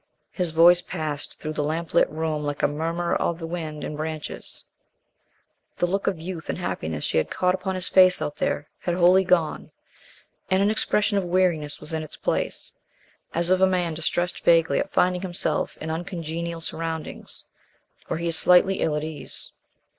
His 0.31 0.49
voice 0.49 0.81
passed 0.81 1.39
through 1.39 1.53
the 1.53 1.63
lamp 1.63 1.93
lit 1.93 2.09
room 2.09 2.43
like 2.43 2.63
a 2.63 2.67
murmur 2.67 3.15
of 3.15 3.37
the 3.37 3.45
wind 3.45 3.83
in 3.83 3.95
branches. 3.95 4.65
The 5.77 5.85
look 5.85 6.07
of 6.07 6.19
youth 6.19 6.49
and 6.49 6.57
happiness 6.57 7.03
she 7.03 7.19
had 7.19 7.29
caught 7.29 7.53
upon 7.53 7.75
his 7.75 7.87
face 7.87 8.19
out 8.19 8.37
there 8.37 8.67
had 8.79 8.95
wholly 8.95 9.23
gone, 9.23 9.69
and 10.49 10.63
an 10.63 10.71
expression 10.71 11.19
of 11.19 11.23
weariness 11.23 11.79
was 11.79 11.93
in 11.93 12.01
its 12.01 12.17
place, 12.17 12.73
as 13.35 13.51
of 13.51 13.61
a 13.61 13.67
man 13.67 13.93
distressed 13.93 14.43
vaguely 14.43 14.79
at 14.79 14.91
finding 14.91 15.21
himself 15.21 15.77
in 15.77 15.91
uncongenial 15.91 16.61
surroundings 16.61 17.43
where 18.07 18.17
he 18.17 18.27
is 18.29 18.35
slightly 18.39 18.79
ill 18.79 18.95
at 18.95 19.03
ease. 19.03 19.51